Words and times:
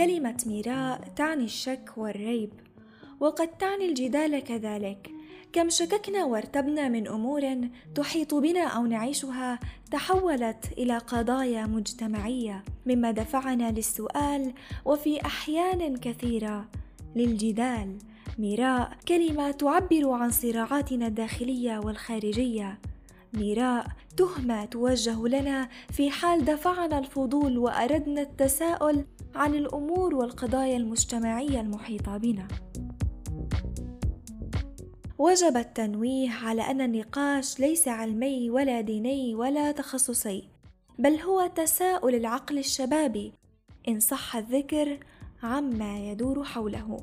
كلمة 0.00 0.36
ميراء 0.46 1.00
تعني 1.16 1.44
الشك 1.44 1.92
والريب 1.96 2.52
وقد 3.20 3.48
تعني 3.48 3.88
الجدال 3.88 4.44
كذلك. 4.44 5.10
كم 5.52 5.70
شككنا 5.70 6.24
وارتبنا 6.24 6.88
من 6.88 7.08
أمور 7.08 7.56
تحيط 7.94 8.34
بنا 8.34 8.66
أو 8.66 8.86
نعيشها 8.86 9.60
تحولت 9.90 10.72
إلى 10.78 10.98
قضايا 10.98 11.66
مجتمعية 11.66 12.64
مما 12.86 13.10
دفعنا 13.10 13.70
للسؤال 13.70 14.52
وفي 14.84 15.26
أحيان 15.26 15.96
كثيرة 15.96 16.68
للجدال. 17.16 17.98
ميراء 18.38 18.96
كلمة 19.08 19.50
تعبر 19.50 20.10
عن 20.10 20.30
صراعاتنا 20.30 21.06
الداخلية 21.06 21.78
والخارجية. 21.78 22.78
ميراء 23.32 23.86
تهمة 24.16 24.64
توجه 24.64 25.28
لنا 25.28 25.68
في 25.92 26.10
حال 26.10 26.44
دفعنا 26.44 26.98
الفضول 26.98 27.58
وأردنا 27.58 28.22
التساؤل 28.22 29.04
عن 29.34 29.54
الأمور 29.54 30.14
والقضايا 30.14 30.76
المجتمعية 30.76 31.60
المحيطة 31.60 32.16
بنا. 32.16 32.48
وجب 35.18 35.56
التنويه 35.56 36.30
على 36.30 36.62
أن 36.62 36.80
النقاش 36.80 37.60
ليس 37.60 37.88
علمي 37.88 38.50
ولا 38.50 38.80
ديني 38.80 39.34
ولا 39.34 39.72
تخصصي 39.72 40.48
بل 40.98 41.20
هو 41.20 41.46
تساؤل 41.46 42.14
العقل 42.14 42.58
الشبابي 42.58 43.32
إن 43.88 44.00
صح 44.00 44.36
الذكر 44.36 44.98
عما 45.42 46.10
يدور 46.10 46.44
حوله. 46.44 46.96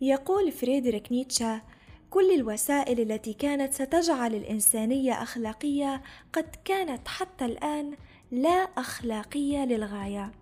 يقول 0.00 0.52
فريدريك 0.52 1.12
نيتشه 1.12 1.62
كل 2.12 2.34
الوسائل 2.34 3.00
التي 3.00 3.32
كانت 3.32 3.72
ستجعل 3.72 4.34
الإنسانية 4.34 5.12
أخلاقية 5.22 6.02
قد 6.32 6.56
كانت 6.64 7.08
حتى 7.08 7.44
الآن 7.44 7.96
لا 8.30 8.68
أخلاقية 8.76 9.64
للغاية. 9.64 10.32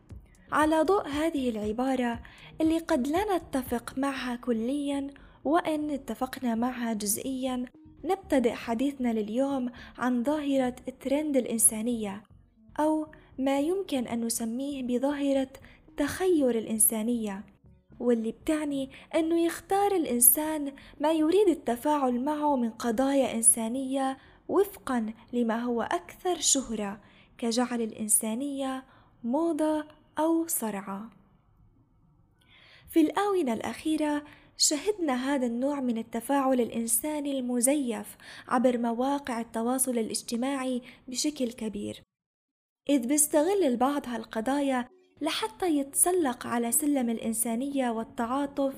على 0.53 0.83
ضوء 0.83 1.09
هذه 1.09 1.51
العبارة 1.51 2.21
اللي 2.61 2.79
قد 2.79 3.09
لا 3.09 3.37
نتفق 3.37 3.99
معها 3.99 4.37
كليا 4.37 5.11
وإن 5.45 5.91
اتفقنا 5.91 6.55
معها 6.55 6.93
جزئيا 6.93 7.65
نبتدئ 8.05 8.53
حديثنا 8.53 9.13
لليوم 9.13 9.71
عن 9.99 10.25
ظاهرة 10.25 10.77
الترند 10.89 11.37
الإنسانية 11.37 12.23
أو 12.81 13.07
ما 13.39 13.61
يمكن 13.61 14.07
أن 14.07 14.25
نسميه 14.25 14.83
بظاهرة 14.83 15.51
تخير 15.97 16.59
الإنسانية. 16.59 17.45
واللي 18.01 18.33
بتعني 18.33 18.91
أنه 19.15 19.45
يختار 19.45 19.93
الإنسان 19.93 20.73
ما 21.01 21.13
يريد 21.13 21.49
التفاعل 21.49 22.21
معه 22.21 22.57
من 22.57 22.71
قضايا 22.71 23.35
إنسانية 23.35 24.19
وفقا 24.49 25.13
لما 25.33 25.63
هو 25.63 25.83
أكثر 25.83 26.41
شهرة 26.41 27.01
كجعل 27.39 27.83
الإنسانية 27.83 28.85
موضة 29.25 29.87
أو 30.19 30.47
صرعة. 30.47 31.11
في 32.91 33.01
الآونة 33.01 33.53
الأخيرة 33.53 34.25
شهدنا 34.57 35.35
هذا 35.35 35.47
النوع 35.47 35.81
من 35.81 35.99
التفاعل 35.99 36.61
الإنساني 36.61 37.39
المزيف 37.39 38.17
عبر 38.49 38.79
مواقع 38.79 39.41
التواصل 39.41 39.99
الاجتماعي 39.99 40.83
بشكل 41.09 41.53
كبير، 41.53 42.03
إذ 42.89 43.07
بيستغل 43.07 43.65
البعض 43.65 44.09
هالقضايا 44.09 44.89
لحتى 45.21 45.79
يتسلق 45.79 46.47
على 46.47 46.73
سلم 46.73 47.11
الإنسانية 47.11 47.91
والتعاطف 47.91 48.75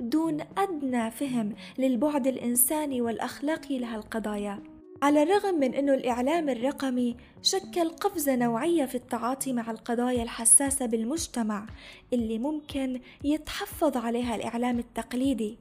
دون 0.00 0.40
أدنى 0.58 1.10
فهم 1.10 1.54
للبعد 1.78 2.26
الإنساني 2.26 3.00
والأخلاقي 3.00 3.78
لهالقضايا 3.78 4.62
على 5.02 5.22
الرغم 5.22 5.54
من 5.54 5.74
أنه 5.74 5.94
الإعلام 5.94 6.48
الرقمي 6.48 7.16
شكل 7.42 7.88
قفزة 7.88 8.36
نوعية 8.36 8.84
في 8.84 8.94
التعاطي 8.94 9.52
مع 9.52 9.70
القضايا 9.70 10.22
الحساسة 10.22 10.86
بالمجتمع 10.86 11.66
اللي 12.12 12.38
ممكن 12.38 13.00
يتحفظ 13.24 13.96
عليها 13.96 14.36
الإعلام 14.36 14.78
التقليدي. 14.78 15.58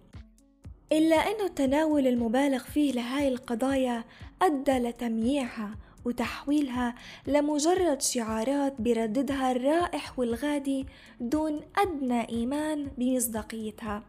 إلا 0.91 1.15
أنه 1.15 1.45
التناول 1.45 2.07
المبالغ 2.07 2.63
فيه 2.63 2.91
لهاي 2.91 3.27
القضايا 3.27 4.03
أدى 4.41 4.71
لتمييعها 4.71 5.75
وتحويلها 6.05 6.95
لمجرد 7.27 8.01
شعارات 8.01 8.81
بيرددها 8.81 9.51
الرائح 9.51 10.19
والغادي 10.19 10.85
دون 11.19 11.61
أدنى 11.77 12.29
إيمان 12.29 12.87
بمصداقيتها. 12.97 14.03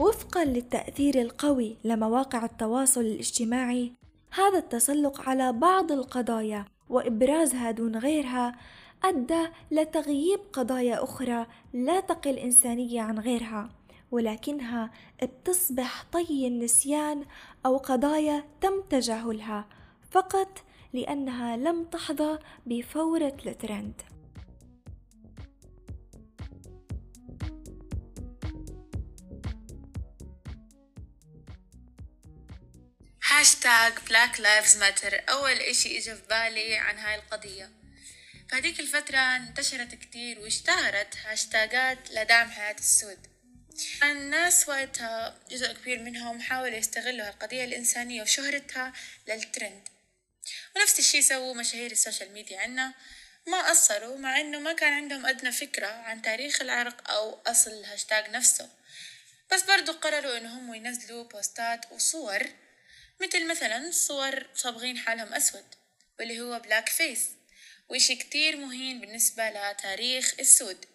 وفقا 0.00 0.44
للتأثير 0.44 1.20
القوي 1.20 1.76
لمواقع 1.84 2.44
التواصل 2.44 3.00
الاجتماعي 3.00 3.92
هذا 4.30 4.58
التسلق 4.58 5.28
على 5.28 5.52
بعض 5.52 5.92
القضايا 5.92 6.64
وإبرازها 6.88 7.70
دون 7.70 7.96
غيرها 7.96 8.56
أدى 9.04 9.46
لتغييب 9.70 10.40
قضايا 10.52 11.04
أخرى 11.04 11.46
لا 11.72 12.00
تقل 12.00 12.38
إنسانية 12.38 13.00
عن 13.00 13.18
غيرها. 13.18 13.75
ولكنها 14.10 14.90
بتصبح 15.22 16.04
طي 16.12 16.46
النسيان 16.46 17.26
أو 17.66 17.76
قضايا 17.76 18.44
تم 18.60 18.82
تجاهلها 18.90 19.68
فقط 20.10 20.64
لأنها 20.92 21.56
لم 21.56 21.84
تحظى 21.84 22.38
بفورة 22.66 23.36
الترند. 23.46 24.02
هاشتاج 33.28 33.92
Black 34.08 34.40
Lives 34.40 34.76
Matter 34.76 35.20
أول 35.28 35.52
إشي 35.52 35.98
إجا 35.98 36.14
في 36.14 36.22
بالي 36.30 36.76
عن 36.76 36.98
هاي 36.98 37.14
القضية. 37.14 37.70
فهديك 38.50 38.80
الفترة 38.80 39.18
انتشرت 39.18 39.94
كتير 39.94 40.40
واشتهرت 40.40 41.16
هاشتاجات 41.16 42.10
لدعم 42.10 42.50
حياة 42.50 42.76
السود. 42.78 43.35
الناس 44.02 44.68
وقتها 44.68 45.38
جزء 45.50 45.72
كبير 45.72 45.98
منهم 45.98 46.40
حاولوا 46.40 46.76
يستغلوا 46.76 47.28
هالقضية 47.28 47.64
الإنسانية 47.64 48.22
وشهرتها 48.22 48.92
للترند 49.28 49.88
ونفس 50.76 50.98
الشي 50.98 51.22
سووا 51.22 51.54
مشاهير 51.54 51.90
ال 51.90 51.96
social 51.96 52.32
media. 52.32 52.60
عنا 52.60 52.94
ما 53.46 53.70
قصروا 53.70 54.18
مع 54.18 54.40
إنه 54.40 54.58
ما 54.58 54.72
كان 54.72 54.92
عندهم 54.92 55.26
أدنى 55.26 55.52
فكرة 55.52 55.86
عن 55.86 56.22
تاريخ 56.22 56.60
العرق 56.60 57.10
أو 57.10 57.38
أصل 57.46 57.70
الهاشتاج 57.70 58.30
نفسه. 58.30 58.70
بس 59.52 59.62
برضو 59.62 59.92
قرروا 59.92 60.36
إنهم 60.36 60.74
ينزلوا 60.74 61.24
بوستات 61.24 61.92
وصور 61.92 62.46
مثل 63.20 63.48
مثلا 63.48 63.90
صور 63.90 64.46
صابغين 64.54 64.98
حالهم 64.98 65.34
أسود 65.34 65.64
واللي 66.18 66.40
هو 66.40 66.58
blackface 66.58 67.28
وإشي 67.88 68.16
كتير 68.16 68.56
مهين 68.56 69.00
بالنسبة 69.00 69.50
لتاريخ 69.50 70.34
السود. 70.40 70.86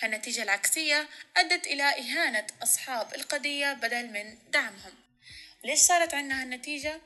هالنتيجة 0.00 0.42
العكسية 0.42 1.08
أدت 1.36 1.66
إلى 1.66 1.82
إهانة 1.82 2.46
أصحاب 2.62 3.14
القضية 3.14 3.72
بدل 3.72 4.10
من 4.12 4.38
دعمهم. 4.50 4.92
ليش 5.64 5.78
صارت 5.78 6.14
عنا 6.14 6.42
هالنتيجة؟ 6.42 7.00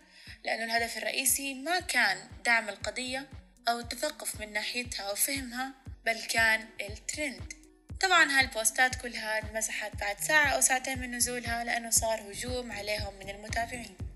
لأنه 0.44 0.64
الهدف 0.64 0.96
الرئيسي 0.96 1.54
ما 1.54 1.80
كان 1.80 2.18
دعم 2.44 2.68
القضية 2.68 3.28
أو 3.68 3.80
التثقف 3.80 4.40
من 4.40 4.52
ناحيتها 4.52 5.12
وفهمها 5.12 5.72
بل 6.04 6.22
كان 6.22 6.68
الترند. 6.80 7.52
طبعا 8.00 8.30
هالبوستات 8.30 8.94
كلها 8.94 9.38
انمسحت 9.38 9.96
بعد 9.96 10.20
ساعة 10.20 10.48
أو 10.48 10.60
ساعتين 10.60 10.98
من 10.98 11.10
نزولها 11.10 11.64
لأنه 11.64 11.90
صار 11.90 12.20
هجوم 12.20 12.72
عليهم 12.72 13.14
من 13.14 13.30
المتابعين. 13.30 14.09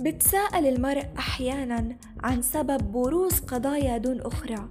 بتساءل 0.00 0.66
المرء 0.66 1.06
أحيانا 1.18 1.96
عن 2.22 2.42
سبب 2.42 2.92
بروز 2.92 3.40
قضايا 3.40 3.98
دون 3.98 4.20
أخرى. 4.20 4.68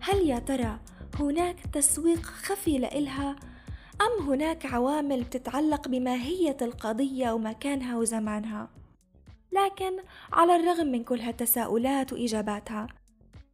هل 0.00 0.28
يا 0.28 0.38
ترى 0.38 0.78
هناك 1.20 1.56
تسويق 1.72 2.20
خفي 2.20 2.78
لإلها؟ 2.78 3.36
أم 4.00 4.28
هناك 4.28 4.66
عوامل 4.66 5.22
بتتعلق 5.22 5.88
بماهية 5.88 6.56
القضية 6.62 7.32
ومكانها 7.32 7.96
وزمانها؟ 7.96 8.68
لكن 9.52 9.92
على 10.32 10.56
الرغم 10.56 10.86
من 10.86 11.04
كل 11.04 11.20
هالتساؤلات 11.20 12.12
وإجاباتها 12.12 12.86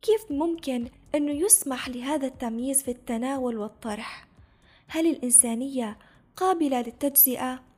كيف 0.02 0.30
ممكن 0.30 0.88
إنه 1.14 1.32
يسمح 1.32 1.88
لهذا 1.88 2.26
التمييز 2.26 2.82
في 2.82 2.90
التناول 2.90 3.56
والطرح؟ 3.56 4.26
هل 4.88 5.06
الإنسانية 5.06 5.98
قابلة 6.36 6.80
للتجزئة؟ 6.80 7.71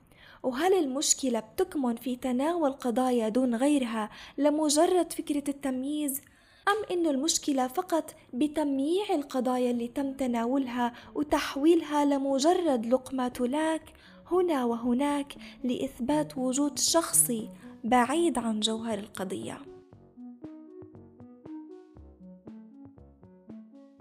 وهل 0.44 0.74
المشكلة 0.74 1.40
بتكمن 1.40 1.96
في 1.96 2.16
تناول 2.16 2.72
قضايا 2.72 3.28
دون 3.28 3.54
غيرها 3.54 4.10
لمجرد 4.38 5.12
فكرة 5.12 5.44
التمييز؟ 5.48 6.20
أم 6.68 6.96
إنه 6.98 7.10
المشكلة 7.10 7.66
فقط 7.66 8.14
بتمييع 8.32 9.14
القضايا 9.14 9.70
اللي 9.70 9.88
تم 9.88 10.12
تناولها 10.12 10.92
وتحويلها 11.14 12.04
لمجرد 12.04 12.86
لقمة 12.86 13.28
تلاك 13.28 13.82
هنا 14.30 14.64
وهناك 14.64 15.34
لإثبات 15.64 16.38
وجود 16.38 16.78
شخصي 16.78 17.48
بعيد 17.84 18.38
عن 18.38 18.60
جوهر 18.60 18.98
القضية 18.98 19.60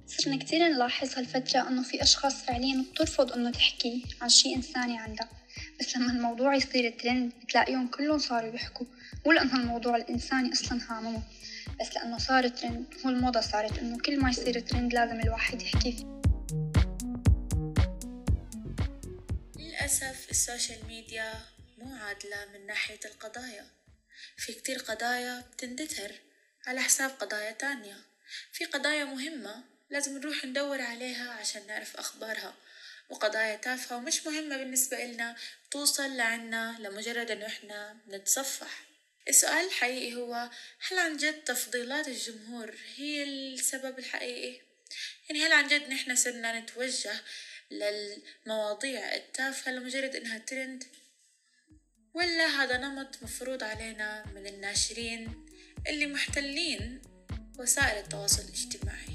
صرنا 0.08 0.38
كتير 0.38 0.68
نلاحظ 0.68 1.18
هالفترة 1.18 1.68
إنه 1.68 1.84
في 1.84 2.04
أشخاص 2.04 2.46
فعليا 2.46 2.86
بترفض 2.92 3.32
إنه 3.32 3.52
تحكي 3.52 4.04
عن 4.22 4.30
شي 4.30 4.56
إنساني 4.56 5.00
عندها 5.00 5.30
بس 5.84 5.98
لما 5.98 6.12
الموضوع 6.12 6.56
يصير 6.56 6.90
ترند 7.00 7.34
بتلاقيهم 7.44 7.88
كلهم 7.88 8.18
صاروا 8.18 8.56
يحكوا. 8.56 8.86
مو 9.26 9.32
لأنه 9.32 9.56
الموضوع 9.56 9.96
الإنساني 9.96 10.54
أصلا 10.54 10.82
هاممه 10.90 11.24
بس 11.80 11.96
لأنه 11.96 12.18
صار 12.18 12.48
ترند. 12.48 12.86
هو 13.06 13.10
الموضة 13.10 13.42
صارت 13.42 13.80
إنه 13.80 13.98
كل 13.98 14.20
ما 14.20 14.30
يصير 14.30 14.60
ترند 14.60 14.94
لازم 14.94 15.20
الواحد 15.20 15.62
يحكي 15.62 15.92
فيه. 15.92 16.06
للأسف 19.56 20.28
ال 20.30 20.38
social 20.38 20.88
media 20.88 21.34
مو 21.78 21.96
عادلة 21.96 22.38
من 22.54 22.66
ناحية 22.68 23.00
القضايا. 23.06 23.66
في 24.38 24.54
كتير 24.54 24.78
قضايا 24.78 25.44
بتندثر 25.54 26.12
على 26.68 26.82
حساب 26.82 27.10
قضايا 27.10 27.52
تانية. 27.52 27.98
في 28.54 28.66
قضايا 28.66 29.06
مهمة 29.06 29.64
لازم 29.90 30.18
نروح 30.18 30.46
ندور 30.46 30.82
عليها 30.82 31.32
عشان 31.32 31.68
نعرف 31.68 31.98
أخبارها. 31.98 32.54
وقضايا 33.14 33.56
تافهة 33.56 33.98
ومش 33.98 34.26
مهمة 34.26 34.58
بالنسبة 34.58 35.06
إلنا 35.06 35.36
توصل 35.72 36.18
لعنا 36.18 36.78
لمجرد 36.80 37.32
إنه 37.32 37.46
إحنا 37.46 37.98
نتصفح 38.08 38.84
السؤال 39.28 39.66
الحقيقي 39.66 40.16
هو 40.16 40.50
هل 40.88 41.00
عن 41.00 41.18
جد 41.18 41.44
تفضيلات 41.44 42.08
الجمهور 42.08 42.76
هي 42.96 43.24
السبب 43.24 44.00
الحقيقي؟ 44.00 44.62
يعني 45.30 45.46
هل 45.46 45.54
عن 45.54 45.68
جد 45.68 45.90
نحن 45.90 46.16
صرنا 46.16 46.60
نتوجه 46.60 47.14
للمواضيع 47.72 49.16
التافهة 49.16 49.72
لمجرد 49.72 50.16
إنها 50.16 50.38
ترند؟ 50.38 50.84
ولا 52.14 52.48
هذا 52.48 52.78
نمط 52.78 53.24
مفروض 53.24 53.64
علينا 53.64 54.26
من 54.36 54.48
الناشرين 54.48 55.46
اللي 55.88 56.08
محتلين 56.08 57.02
وسائل 57.60 58.04
التواصل 58.04 58.44
الاجتماعي 58.44 59.13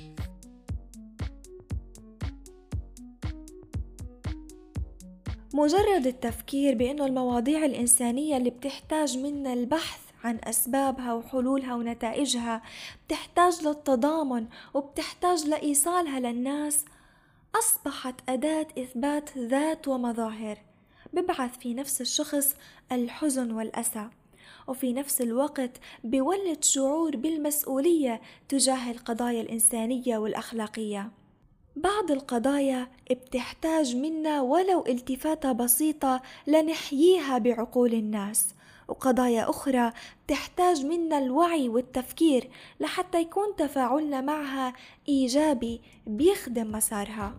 مجرد 5.54 6.06
التفكير 6.06 6.74
بأنه 6.74 7.06
المواضيع 7.06 7.64
الإنسانية 7.64 8.36
اللي 8.36 8.50
بتحتاج 8.50 9.18
منا 9.18 9.52
البحث 9.52 10.00
عن 10.24 10.38
أسبابها 10.44 11.14
وحلولها 11.14 11.74
ونتائجها 11.74 12.62
بتحتاج 13.06 13.66
للتضامن 13.66 14.46
وبتحتاج 14.74 15.46
لإيصالها 15.46 16.20
للناس 16.20 16.84
أصبحت 17.54 18.14
أداة 18.28 18.66
إثبات 18.78 19.38
ذات 19.38 19.88
ومظاهر 19.88 20.58
ببعث 21.12 21.58
في 21.58 21.74
نفس 21.74 22.00
الشخص 22.00 22.54
الحزن 22.92 23.50
والأسى 23.52 24.08
وفي 24.66 24.92
نفس 24.92 25.20
الوقت 25.20 25.70
بيولد 26.04 26.64
شعور 26.64 27.16
بالمسؤولية 27.16 28.20
تجاه 28.48 28.90
القضايا 28.90 29.40
الإنسانية 29.40 30.18
والأخلاقية. 30.18 31.10
بعض 31.78 32.10
القضايا 32.10 32.88
بتحتاج 33.10 33.96
منا 33.96 34.40
ولو 34.42 34.86
التفاتة 34.86 35.52
بسيطة 35.52 36.22
لنحييها 36.46 37.38
بعقول 37.38 37.94
الناس. 37.94 38.48
وقضايا 38.88 39.50
أخرى 39.50 39.92
تحتاج 40.28 40.84
منا 40.84 41.18
الوعي 41.18 41.68
والتفكير 41.68 42.50
لحتى 42.80 43.20
يكون 43.20 43.56
تفاعلنا 43.56 44.20
معها 44.20 44.72
إيجابي 45.08 45.80
بيخدم 46.06 46.72
مسارها. 46.72 47.34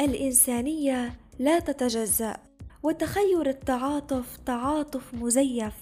الإنسانية 0.00 1.16
لا 1.38 1.58
تتجزأ 1.58 2.36
وتخير 2.82 3.48
التعاطف 3.48 4.36
تعاطف 4.36 5.14
مزيف 5.14 5.74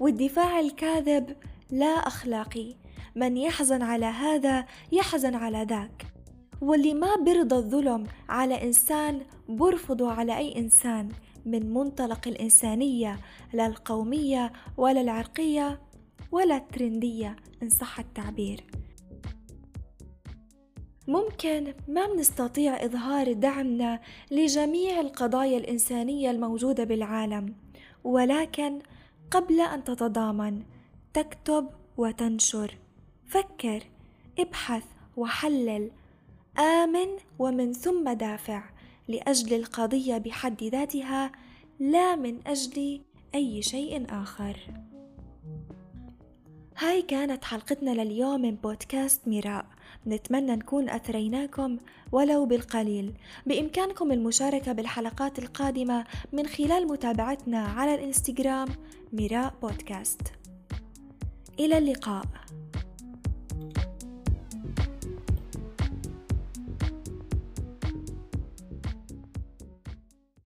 والدفاع 0.00 0.60
الكاذب 0.60 1.36
لا 1.70 1.86
أخلاقي. 1.86 2.74
من 3.16 3.36
يحزن 3.36 3.82
على 3.82 4.06
هذا 4.06 4.66
يحزن 4.92 5.34
على 5.34 5.66
ذاك. 5.68 6.15
واللي 6.60 6.94
ما 6.94 7.16
برضى 7.16 7.56
الظلم 7.56 8.06
على 8.28 8.62
إنسان 8.62 9.20
برفضه 9.48 10.12
على 10.12 10.38
أي 10.38 10.58
إنسان 10.58 11.08
من 11.46 11.74
منطلق 11.74 12.28
الإنسانية 12.28 13.20
لا 13.52 13.66
القومية 13.66 14.52
ولا 14.76 15.00
العرقية 15.00 15.80
ولا 16.32 16.56
الترندية 16.56 17.36
إن 17.62 17.68
صح 17.68 17.98
التعبير. 17.98 18.64
ممكن 21.08 21.74
ما 21.88 22.06
بنستطيع 22.06 22.84
إظهار 22.84 23.32
دعمنا 23.32 24.00
لجميع 24.30 25.00
القضايا 25.00 25.58
الإنسانية 25.58 26.30
الموجودة 26.30 26.84
بالعالم 26.84 27.54
ولكن 28.04 28.78
قبل 29.30 29.60
أن 29.60 29.84
تتضامن 29.84 30.62
تكتب 31.14 31.68
وتنشر. 31.96 32.78
فكر 33.26 33.82
ابحث 34.38 34.84
وحلل 35.16 35.90
آمن 36.58 37.08
ومن 37.38 37.72
ثم 37.72 38.12
دافع 38.12 38.62
لأجل 39.08 39.56
القضية 39.56 40.18
بحد 40.18 40.64
ذاتها 40.64 41.32
لا 41.80 42.16
من 42.16 42.46
أجل 42.46 43.00
أي 43.34 43.62
شيء 43.62 44.06
آخر. 44.10 44.56
هاي 46.78 47.02
كانت 47.02 47.44
حلقتنا 47.44 47.90
لليوم 47.90 48.42
من 48.42 48.54
بودكاست 48.54 49.28
ميراء 49.28 49.66
نتمنى 50.06 50.56
نكون 50.56 50.88
أثريناكم 50.88 51.78
ولو 52.12 52.46
بالقليل. 52.46 53.14
بإمكانكم 53.46 54.12
المشاركة 54.12 54.72
بالحلقات 54.72 55.38
القادمة 55.38 56.04
من 56.32 56.46
خلال 56.46 56.86
متابعتنا 56.88 57.58
على 57.58 57.94
الإنستغرام 57.94 58.68
ميراء 59.12 59.54
بودكاست. 59.62 60.20
إلى 61.60 61.78
اللقاء. 61.78 62.24